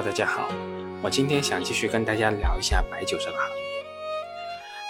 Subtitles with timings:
[0.00, 0.48] 大家好，
[1.02, 3.84] 我今天想继续跟大家聊一下白酒这个行业。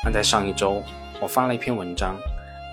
[0.05, 0.85] 那在上一周，
[1.19, 2.15] 我发了一篇文章，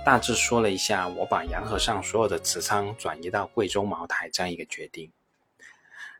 [0.06, 5.10] 大致说了一下我把洋河上所有的持仓转移到贵州茅台这样一个决定。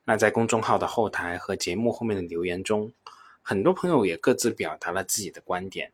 [0.06, 2.94] 那在公众号的后台和节目后面的留言中，
[3.42, 5.92] 很多朋友也各自表达了自己的观点。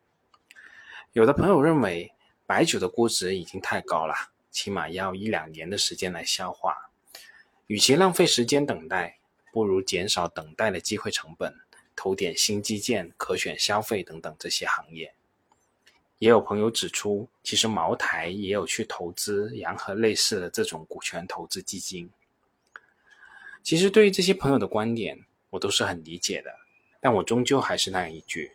[1.13, 2.11] 有的朋友认为
[2.45, 4.13] 白酒的估值已经太高了，
[4.51, 6.91] 起码要一两年的时间来消化，
[7.65, 9.17] 与其浪费时间等待。
[9.51, 11.53] 不如减少等待的机会成本，
[11.95, 15.13] 投点新基建、可选消费等等这些行业。
[16.19, 22.09] 也有朋友指出，其实茅台也有去投资洋河类似的这种股权投资基金。
[23.63, 26.51] 其实对于这些朋友的观点，我都是很理解的。
[26.99, 28.51] 但我终究还是那样一句：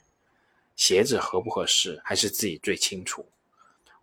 [0.76, 3.26] 鞋子合不合适，还是自己最清楚。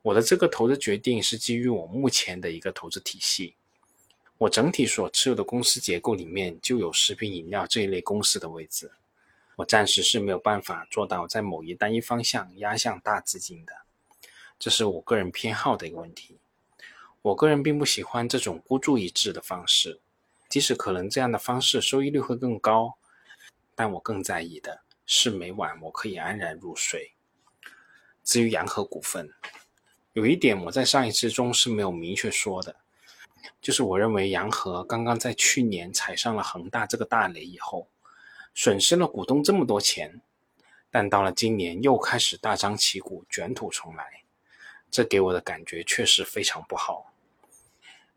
[0.01, 3.55] 我的这个投资决定是基于我目前的一个投资体系。
[4.39, 8.91] 我整体所持有的公司结构里面就有食品饮料这一类公司的位置，
[9.55, 13.73] 我暂时是没有办法做到在某一单一方向压向大资金的，
[14.59, 16.37] 这是我个人偏好的一个问题。
[17.21, 20.01] 我个人并不喜欢这种孤注一掷的方式，
[20.49, 22.95] 即使可能这样的方式收益率会更高，
[23.75, 27.13] 但我更在意的是每晚我可以安然入睡。
[28.25, 29.31] 至于洋河股份，
[30.11, 32.75] 有一点我在上一次中是没有明确说的。
[33.61, 37.87] 就是我认为洋河刚刚在去年踩上了恒大这个大雷以后，
[38.53, 40.21] 损失了股东这么多钱，
[40.91, 44.23] 但到了今年又开始大张旗鼓卷土重来，
[44.91, 47.13] 这给我的感觉确实非常不好，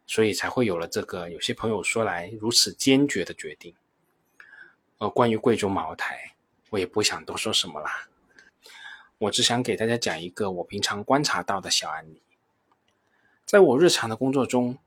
[0.07, 3.75] 所以才会有了这个有些朋友说来如此坚决的决定。
[4.99, 6.35] 而关于贵州茅台，
[6.71, 8.09] 我也不想多说什么啦，
[9.19, 12.23] 我只想给大家讲一个我平常观察到的小案例，
[13.45, 14.79] 在我日常的工作中。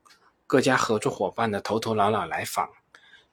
[0.50, 2.72] 各家合作伙伴的头头脑脑来访，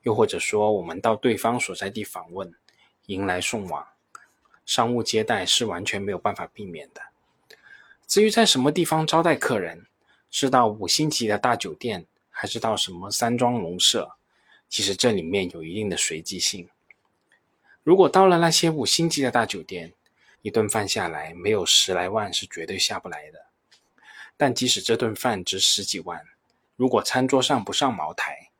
[0.03, 2.53] 又或者说我们到对方所在地访问，
[3.07, 3.87] 迎来送往，
[4.67, 7.01] 商务接待是完全没有办法避免的。
[8.05, 9.87] 至于在什么地方招待客人，
[10.29, 14.11] 是到五星级的大酒店，还是到什么山庄农舍，
[14.69, 16.69] 其实这里面有一定的随机性。
[17.81, 19.91] 如果到了那些五星级的大酒店，
[20.43, 23.47] 一顿饭下来没有十来万是绝对下不来的。
[24.37, 26.23] 但即使这顿饭值十几万，
[26.77, 28.51] 如果餐桌上不上茅台，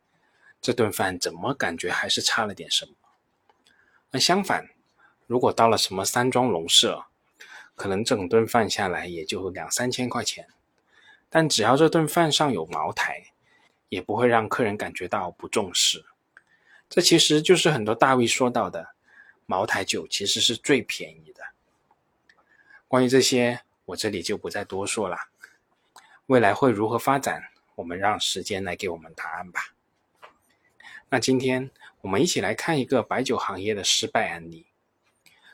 [0.60, 2.92] 这顿饭怎么感觉还是差了点什么？
[4.10, 4.72] 而相反，
[5.28, 7.06] 如果到了什么山庄农舍，
[7.76, 10.48] 可能整顿饭下来也就两三千块钱，
[11.30, 13.26] 但只要这顿饭上有茅台，
[13.90, 16.04] 也不会让客人感觉到不重视。
[16.90, 18.96] 这其实就是很多大 V 说到的，
[19.46, 21.44] 茅台酒其实是最便宜的。
[22.88, 25.18] 关于这些，我这里就不再多说了。
[26.26, 27.44] 未来会如何发展？
[27.78, 29.76] 我们让时间来给我们答案吧。
[31.10, 31.70] 那今天
[32.02, 34.66] 我们一起来看一个白酒行业的失败案例。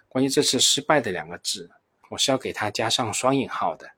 [0.07, 1.69] 关于这次失败的两个字，
[2.09, 3.91] 我是要给它加上双引号的，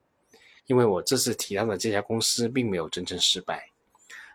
[0.66, 3.70] 因为我这次提到的这家公司并没有真正失败，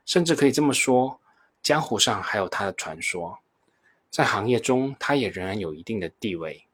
[0.06, 1.20] 甚至可以这么说，
[1.60, 3.40] 江湖上还有它的传说，
[4.08, 6.64] 在行业中它也仍然有一定的地位。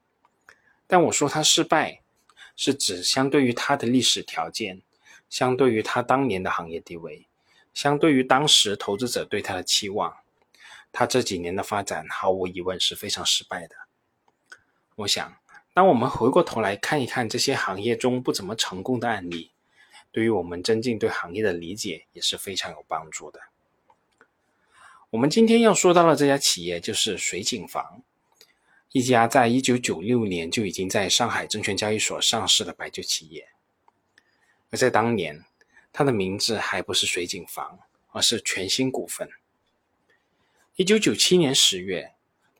[0.85, 2.01] 但我说它失败，
[2.55, 4.83] 是指相对于它的历史条件。
[5.29, 7.27] 相对于他当年的行业地位，
[7.73, 10.17] 相对于当时投资者对他的期望，
[10.91, 13.75] 他这几年的发展毫无疑问是非常失败的。
[14.95, 15.37] 我想，
[15.73, 19.51] 当我们回过头来看一看这些行业中不怎么成功的案例，
[20.11, 23.41] 对于我们增进对行业的理解也是非常有帮助的。
[25.11, 28.01] 我们今天要说到的这家企业就是水井坊，
[28.91, 33.47] 一家在一九九六年就已经在上海证券交易所上市的白酒企业。
[34.69, 35.45] 而在当年，
[35.93, 37.79] 它的名字还不是水井坊，
[38.11, 39.29] 而是全新股份。
[40.75, 42.13] 一九九七年十月，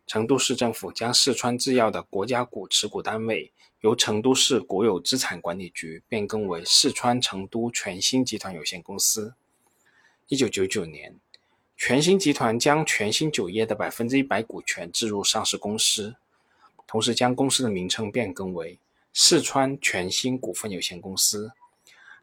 [0.05, 3.51] 成都市政府将四川制药的国家股持股单位
[3.81, 9.35] 由成都市国有资产管理局变更为四川成都全新集团有限公司。
[10.27, 11.15] 一九九九年，
[11.75, 16.15] 全新集团将全新酒业的百分之一百股权置入上市公司，
[16.87, 18.79] 同时将公司的名称变更为
[19.13, 21.51] 四川全新股份有限公司。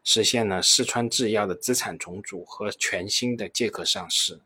[0.07, 4.39] 实现了四川制药的资产重组和全新的借壳上市，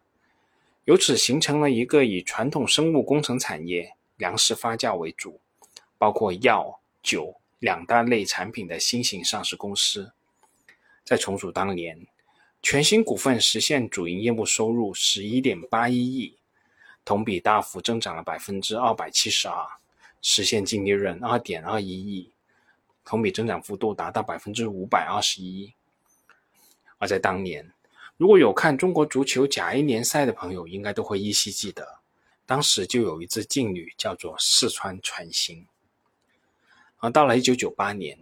[0.85, 5.41] 由此形成了一个以传统生物工程产业、粮食发酵为主，
[5.97, 10.13] 包括药酒两大类产品的新型上市公司。
[11.03, 12.07] 在重组当年，
[12.61, 16.37] 全新股份实现主营业务收入十一点八一亿，
[17.03, 19.67] 同比大幅增长了百分之二百七十二，
[20.21, 22.31] 实现净利润二点二一亿。
[23.03, 25.73] 同比增长幅度达到百分之五百二十一，
[26.97, 27.71] 而在当年，
[28.17, 31.99] 如果有看中国足球甲 A 联赛的朋友，应该都会依稀记得，
[32.45, 35.65] 当时就有一支劲旅叫做四川全兴。
[36.97, 38.19] 而到了一九九八年，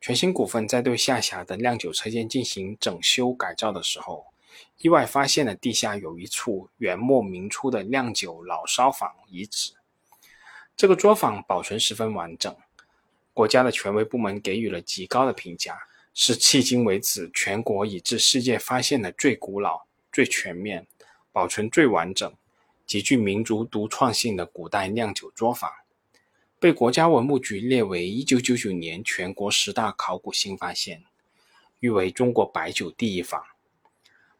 [0.00, 4.26] 全兴股份在对下辖的酿酒车间进行整修改造的时候，
[4.78, 9.74] 意外发现了地下有一处元末明初的酿酒老烧坊遗址。
[10.76, 12.54] 这个作坊保存十分完整，
[13.36, 15.78] 国家的权威部门给予了极高的评价，
[16.14, 20.86] 是迄今为止全国已知世界发现的最古老、最全面、
[21.32, 22.32] 保存最完整、
[22.86, 25.70] 极具民族独创性的古代酿酒作坊，
[26.58, 31.04] 被国家文物局列为1999年全国十大考古新发现，
[31.80, 33.44] 誉为中国白酒第一坊，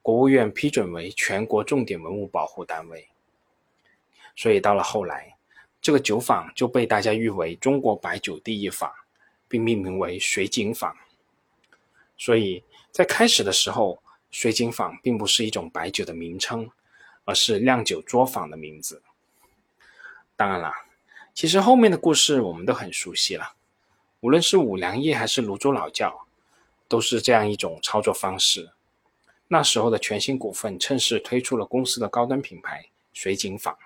[0.00, 3.10] 国务院批准为全国重点文物保护单位。
[4.34, 5.35] 所以到了后来。
[5.86, 8.92] 这个酒坊就被大家誉为中国白酒第一坊，
[9.46, 10.92] 并命名为水井坊。
[12.18, 14.02] 所以在开始的时候，
[14.32, 16.68] 水井坊并不是一种白酒的名称，
[17.24, 19.00] 而是酿酒作坊的名字。
[20.34, 20.72] 当然了，
[21.32, 23.52] 其实后面的故事我们都很熟悉了，
[24.18, 26.26] 无论是五粮液还是泸州老窖，
[26.88, 28.72] 都是这样一种操作方式。
[29.46, 33.78] 那时候的全新股份趁势推出了公司的高端品牌水井坊。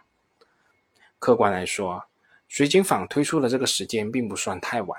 [1.20, 2.04] 客观来说，
[2.48, 4.98] 水井坊推出的这个时间并不算太晚。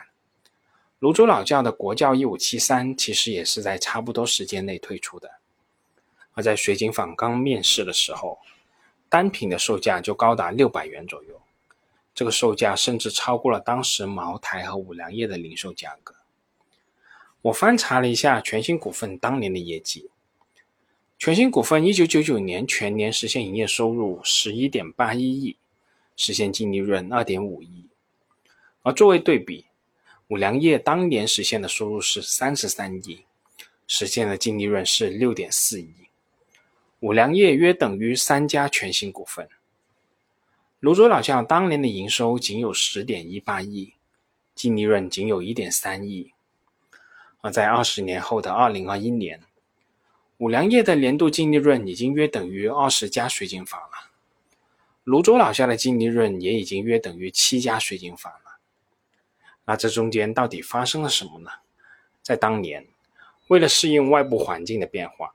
[0.99, 5.31] 泸州老窖的国窖一五七三其实也是在差不多时间内推出的。
[6.33, 8.37] 而在水井坊刚面世的时候，
[9.09, 11.41] 单品的售价就高达六百元左右，
[12.13, 16.15] 这个售价甚至超过了当时茅台和五粮液的零售价格。
[17.41, 20.11] 我翻查了一下全新股份当年的业绩，
[21.17, 25.57] 全新股份一九九九年全年实现营业收入十一点八一亿。
[26.23, 27.89] 实现净利润二点五亿，
[28.83, 29.65] 而作为对比，
[30.27, 33.25] 五粮液当年实现的收入是三十三亿，
[33.87, 35.91] 实现的净利润是六点四亿。
[36.99, 39.49] 五粮液约等于三家全新股份。
[40.79, 43.93] 泸州老窖当年的营收仅有十点一八亿，
[44.53, 46.33] 净利润仅有一点三亿。
[47.41, 49.41] 而在二十年后的二零二一年，
[50.37, 54.10] 五粮液的年度净利润已经约等于二十家水井坊了。
[55.03, 58.59] 泸州老窖的净利润也已经约等于七家水井坊了。
[59.65, 61.49] 那这中间到底发生了什么呢？
[62.21, 62.87] 在当年，
[63.47, 65.33] 为了适应外部环境的变化，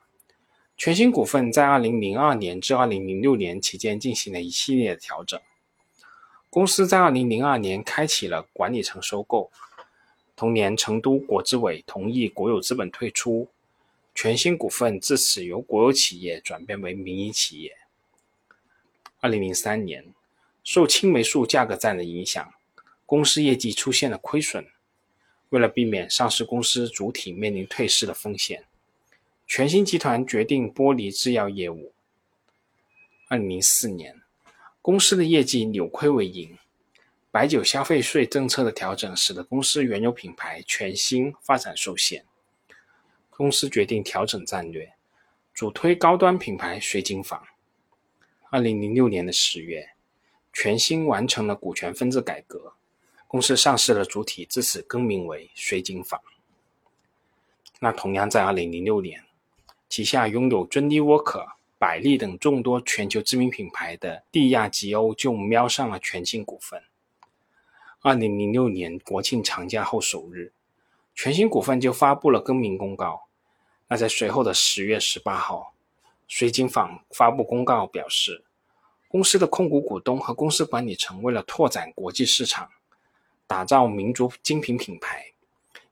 [0.77, 5.39] 全新股份在二零零二年至二零零六年期间进行了一系列的调整。
[6.49, 9.51] 公司在二零零二年开启了管理层收购，
[10.35, 13.49] 同年成都国资委同意国有资本退出，
[14.15, 17.75] 全新股份自此由国有企业转变为民营企业。
[19.19, 20.13] 二零零三年，
[20.63, 22.53] 受青霉素价格战的影响，
[23.05, 24.67] 公司业绩出现了亏损。
[25.49, 28.65] 为了避免上市公司主体面临退市的风险，
[29.47, 31.93] 全新集团决定剥离制药业务。
[33.29, 34.21] 二零零四年，
[34.81, 36.57] 公司的业绩扭亏为盈。
[37.31, 42.25] 白酒消费税政策的调整使得公司原有品牌全新发展受限，
[43.29, 44.93] 公司决定调整战略，
[45.53, 47.41] 主推高端品牌水井坊。
[48.49, 49.89] 二零零六年的十月，
[50.53, 52.71] 全新完成了股权分置改革，
[53.27, 56.21] 公司上市的主体自此更名为水井坊。
[57.81, 59.21] 那同样在二零零六年，
[59.89, 61.45] 旗下拥有尊尼沃克、
[61.77, 66.81] 百利等众多全球知名品牌的蒂亚吉欧就瞄上了全新股份。
[67.99, 70.53] 二零零六年国庆长假后首日，
[71.13, 73.27] 全新股份就发布了更名公告。
[73.89, 75.73] 那在随后的十月十八号。
[76.27, 78.43] 水井坊发布公告表示，
[79.07, 82.69] 公司的控股股东和公司管理层为了拓展国际市场，
[83.47, 85.31] 打造民族精品品牌，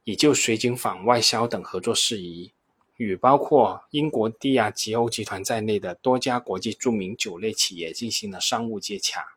[0.03, 2.51] 已就水井坊外销等合作事宜，
[2.97, 9.35] 与包括英国蒂亚吉欧集团在内的多家国际著名酒类企业进行了商务接洽。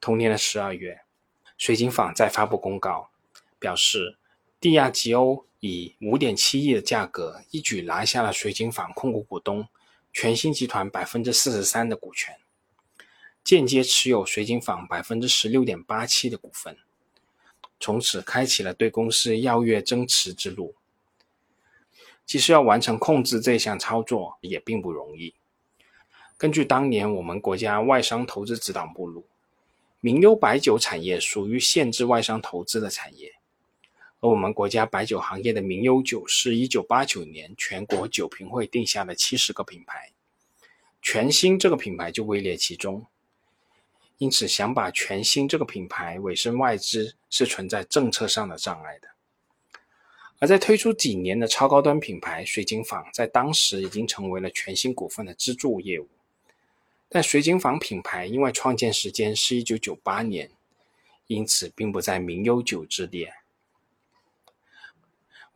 [0.00, 1.00] 同年的十二月，
[1.58, 3.10] 水井坊再发布公告，
[3.58, 4.16] 表示
[4.60, 5.44] 蒂亚吉欧。
[5.60, 9.68] 以五点七亿的价格一举拿下了水井坊控股股东
[10.12, 12.36] 全新集团百分之四十三的股权，
[13.44, 16.78] 间接持有水井坊百分之十六点八七的股份，
[17.78, 20.74] 从此开启了对公司要跃增持之路。
[22.24, 25.34] 其实要完成控制这项操作也并不容易。
[26.38, 29.26] 根据当年我们国家外商投资指导目录，
[30.00, 33.34] 名优白酒产业属于限制外商投资的产业。
[34.20, 40.12] 而我们国家白酒行业的名优酒是一九八九年全国酒评会定下的七十个品牌，
[41.00, 43.06] 全新这个品牌就位列其中。
[44.18, 49.08] 因此，想把全新这个品牌委身外资是存在政策上的障碍的。
[50.38, 56.06] 而在推出几年的超高端品牌水晶坊，在当时已经成为了全新股份的支柱业务。
[57.08, 60.50] 但水井坊品牌因为创建时间是一九九八年，
[61.26, 63.32] 因此并不在名优酒之列。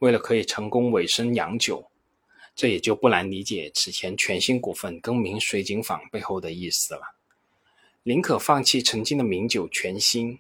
[0.04, 1.90] 为了可以成功委身洋酒，
[2.54, 7.14] 这也就不难理解此前全新股份更名水井坊背后的意思了。
[8.02, 10.38] 宁可放弃曾经的名酒全新，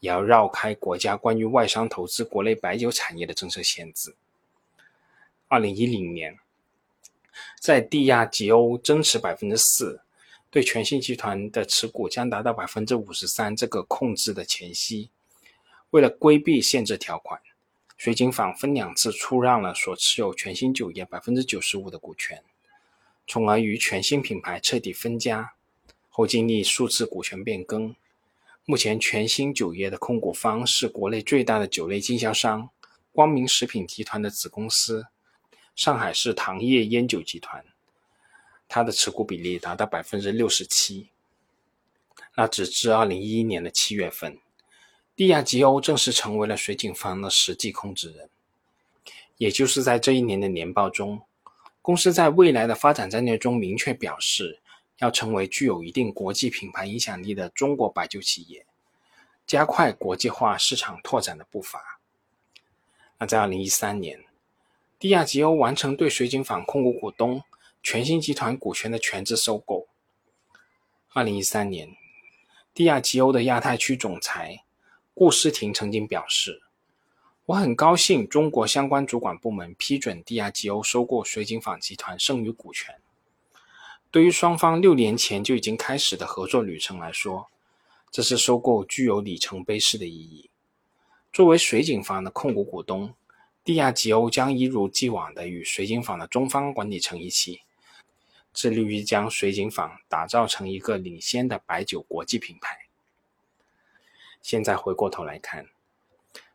[0.00, 4.14] 也要绕开国家关于外商投资国内白酒产业的政策限制。
[5.46, 6.38] 二零一零年，
[7.60, 10.00] 在地亚吉欧增持百分之四，
[10.50, 15.10] 对全新集团的持股将达到百分之五十三这个控制的前夕，
[15.90, 17.38] 为了规避限制条款。
[18.02, 22.42] 水井坊分两次出让了所持有全新酒业百分之九十五的股权，
[23.28, 25.54] 从而与全新品牌彻底分家。
[26.08, 27.94] 后经历数次股权变更，
[28.64, 32.70] 目前全新酒业的控股方是国内最大的酒类经销商
[33.12, 35.06] 光明食品集团的子公司
[35.76, 37.64] 上海市糖业烟酒集团，
[38.66, 41.10] 它的持股比例达到百分之六十七。
[42.34, 44.40] 那直至二零一一年的七月份。
[45.14, 48.30] 蒂亚吉欧正式成为了水井坊的实际控制人，
[49.36, 51.20] 也就是在这一年的年报中，
[51.82, 54.60] 公司在未来的发展战略中明确表示，
[55.00, 58.64] 要成为具有一定国际品牌影响力的中国白酒企业，
[59.46, 62.00] 加快国际化市场拓展的步伐。
[63.18, 64.24] 那在二零一三年，
[64.98, 67.44] 蒂亚吉欧完成对水井坊控股股东
[67.82, 69.86] 全新集团股权的全资收购。
[71.12, 71.94] 二零一三年，
[72.72, 74.64] 蒂亚吉欧的亚太区总裁。
[75.14, 76.62] 顾思婷曾经表示
[77.46, 82.94] ：“我很高兴中国相关主管部门批准迪亚吉欧收购水井坊集团剩余股权。
[84.10, 87.48] 对于双方六年前就已经开始的合作旅程来说，
[88.10, 90.50] 这是收购具有里程碑式的意义。
[91.32, 93.14] 作为水井坊的控股股东，
[93.62, 97.60] 迪亚吉欧将一如既往的与水井坊的中方管理层一起，
[98.52, 102.78] 致力于将水井坊打造成一个领先的白酒国际品牌。”
[104.42, 105.66] 现在回过头来看，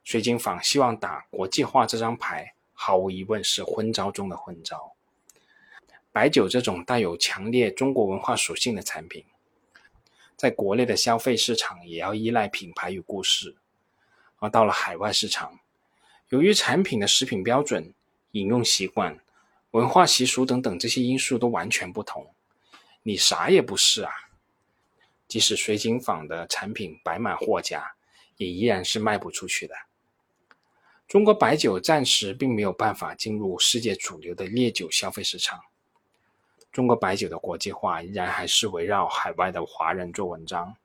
[0.04, 4.94] 水晶坊希望打国际化这张牌，毫无疑问是昏招中的昏招。
[6.12, 9.24] 白酒这种带有强烈中国文化属性的产品，
[10.36, 13.56] 在国内的消费市场也要依赖品牌与故事，
[14.40, 15.60] 而到了海外市场，
[16.30, 17.94] 由于产品的食品标准、
[18.32, 19.18] 饮用习惯、
[19.72, 22.34] 文化习俗等等这些因素都完全不同，
[23.04, 24.12] 你啥也不是啊。
[25.28, 27.96] 即使水井坊的产品摆满货架，
[28.38, 29.76] 也依然是卖不出去的。
[31.08, 35.62] 中国白酒暂时并没有办法进入世界主流的烈酒消费市场。
[36.72, 40.76] 中国白酒的国际化依然还是围绕海外的华人做文章，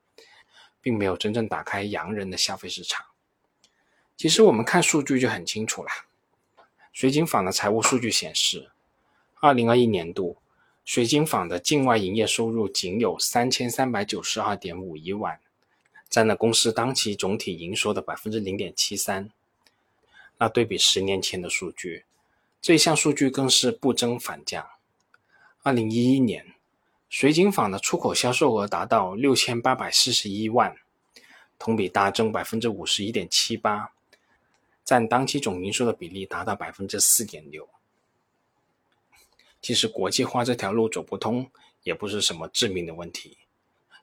[0.81, 3.05] 并没有真正打开洋人的消费市场。
[4.17, 5.91] 其实我们看数据就很清楚了。
[6.93, 8.71] 水井坊的财务数据显示，
[9.41, 10.37] 二零二一年度。
[10.85, 15.39] 水晶坊的境外营业收入仅有三千三百九十二点五一万，
[16.11, 19.31] 占了公司当期总体营收的百分之零点七三。
[20.39, 22.05] 那对比十年前的数据，
[22.61, 24.67] 这项数据更是不增反降。
[25.63, 26.55] 二零一一年，
[27.09, 30.77] 水晶坊的出口销售额达到六千八百四十一万，
[31.61, 33.93] 同比大增百分之五十一点七八，
[34.85, 37.69] 占当期总营收的比例达到百分之四点六。
[39.63, 41.49] 其实国际化这条路走不通，
[41.85, 43.39] 也不是什么致命的问题。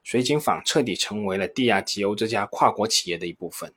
[0.02, 3.74] 水井坊彻底成为了地亚吉欧这家跨国企业的一部分。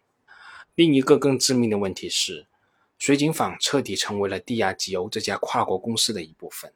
[0.75, 2.47] 另一个更致命的问题是，
[2.97, 6.71] 水井坊彻底成为了地亚吉欧这家跨国公司的一部分。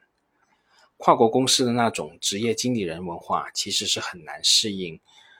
[0.97, 4.99] 跨国公司的那种职业经理人文化，其实是很难适应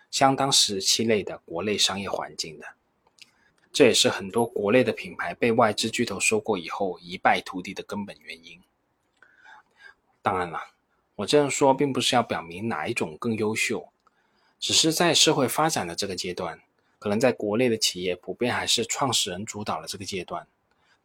[0.09, 2.65] 相当时期内的国内商业环境的。
[3.73, 8.61] 这也是很多国内的品牌被外资巨头收购以后一败涂地的根本原因。
[10.27, 10.59] 当然了，
[11.15, 13.87] 我这样说并不是要表明哪一种更优秀，
[14.59, 16.59] 只是在社会发展的这个阶段，
[16.99, 20.45] 可能在国内的企业普遍还是创始人主导的这个阶段，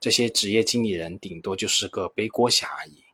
[0.01, 3.05] 这些职业经理人顶多就是个背锅侠而已。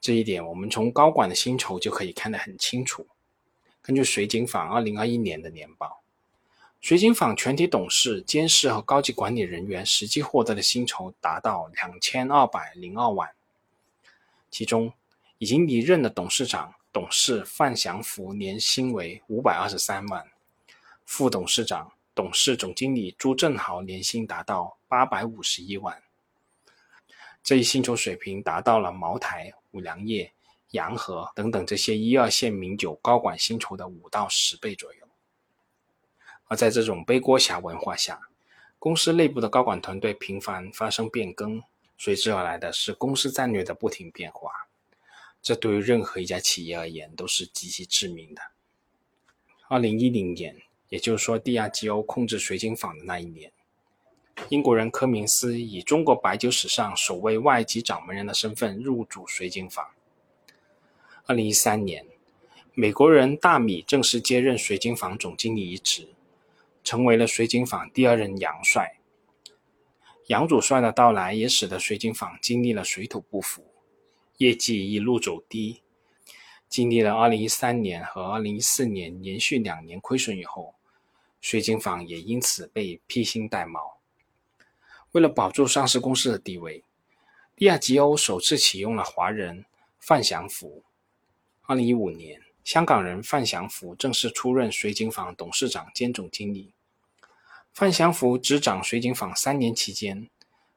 [0.00, 3.04] 这一点我们从高管的薪酬就可以看得很清楚。
[3.82, 6.02] 根据水井坊二零二一年的年报，
[6.80, 13.28] 水井坊全体董事、监事和高级管理人员实际获得的薪酬达到两千二百零二万，
[14.52, 14.92] 其中。
[15.40, 20.30] 已经离任的董事长、董事范祥福年薪为五百二十三万，
[21.06, 26.02] 副董事长、董事总经理朱正豪年薪达到八百五十一万。
[27.42, 30.30] 这一薪酬水平达到了茅台、五粮液、
[30.72, 35.08] 洋河等等这些一二线名酒高管薪酬的五到十倍左右。
[36.48, 38.20] 而在这种背锅侠文化下，
[38.78, 41.62] 公司内部的高管团队频繁发生变更，
[41.96, 44.52] 随之而来的是公司战略的不停变化。
[45.42, 48.42] 这对于任何一家企业而言都是极其致命的。
[49.68, 50.56] 二零一零年，
[50.88, 53.52] 也就是说 DRGO 控制水晶坊的那一年，
[54.48, 59.86] 英国人科明斯以中国白酒史上首位外籍掌门人的身份入主水晶坊。
[61.26, 62.04] 二零一三年，
[62.74, 66.08] 美国人大米正式接任水晶坊总经理一职，
[66.82, 68.98] 成为了水晶坊第二任杨帅。
[70.26, 73.69] 杨主帅的到来也使得水晶坊经历了水土不服。
[74.40, 75.82] 业绩一路走低，
[76.66, 80.74] 经历了2013年和2014年连续两年亏损以后，
[81.42, 83.98] 水井坊也因此被披星戴帽。
[85.12, 86.82] 为了保住上市公司的地位，
[87.56, 89.66] 利亚吉欧首次启用了华人
[89.98, 90.84] 范祥福。
[91.66, 96.72] 2015年，香港人范祥福正式出任水井坊董事长兼总经理。
[97.74, 100.30] 范祥福执掌水井坊三年期间，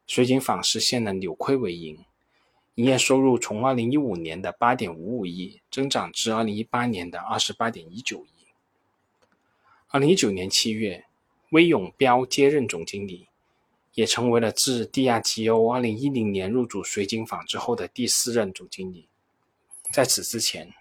[0.06, 2.04] 水井坊实现了扭亏为盈。
[2.76, 8.30] 营业收入从2015年的8.55亿增长至2018年的28.19亿。
[9.92, 11.06] 2019年7月，
[11.52, 13.28] 威永彪接任总经理，
[13.94, 19.08] 也成为了自蒂亚吉欧2010年入主水井坊之后的第四任总经理。
[19.92, 20.74] 在此之前，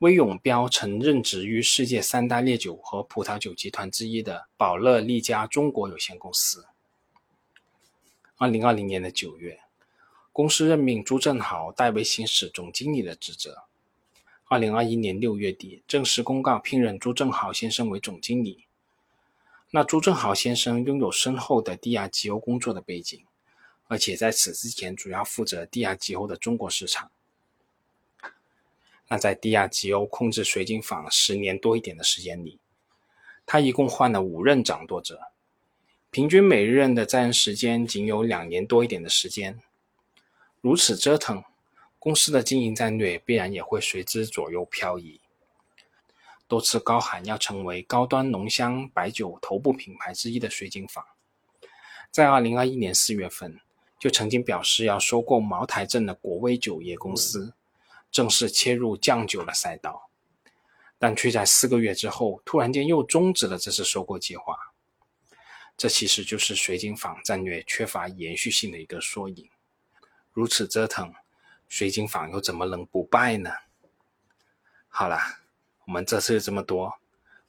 [0.00, 6.66] 威永彪曾任职于世界三大烈酒和葡萄酒集团之一的宝乐利家中国有限公司。
[8.36, 9.58] 2020年的9月。
[10.40, 13.64] 公司任命朱正豪代为行使总经理的职责。
[14.46, 18.64] 二零二一年六月底，正式公告聘任朱正豪先生为总经理。
[19.70, 23.22] 那朱正豪先生拥有深厚的蒂亚吉欧工作的背景，
[23.86, 27.10] 而且在此之前主要负责蒂亚吉欧的中国市场。
[29.08, 32.58] 那在蒂亚吉欧控制水晶坊十年多一点的时间里，
[33.44, 35.20] 他一共换了五任掌舵者，
[36.10, 39.60] 平均每一任的在任时间仅有两年多一点的时间。
[40.62, 41.42] 如此折腾，
[41.98, 45.20] 公司的经营战略必然也会随之左右漂移。
[46.46, 51.04] 多次高喊要成为高端浓香白酒头部品牌之一的水井坊，
[52.10, 53.60] 在二零二一年四月份
[53.98, 57.54] 就曾经表示要收购茅台镇的国威酒业公司，
[58.10, 60.10] 正式切入酱酒的赛道，
[60.98, 64.58] 但却在四个月之后突然间又终止了这次收购计划。
[65.76, 69.48] 这其实就是水井坊战略缺乏延续性的一个缩影。
[70.40, 71.12] 如此折腾，
[71.68, 73.50] 水晶坊又怎么能不败呢？
[74.88, 75.42] 好啦，
[75.86, 76.94] 我们这次就这么多，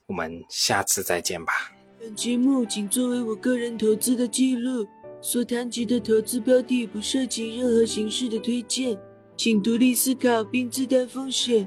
[0.08, 1.72] 我们下次再见吧。
[1.98, 4.86] 本节目仅作为我个人投资的记录，
[5.22, 9.00] 所谈及的投资标的不涉及任何形式的推荐，
[9.38, 11.66] 请独立思考并自担风险。